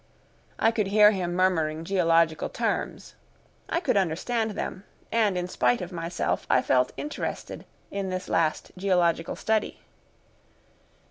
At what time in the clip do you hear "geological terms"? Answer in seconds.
1.83-3.13